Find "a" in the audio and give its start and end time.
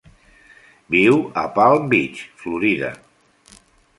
1.41-1.43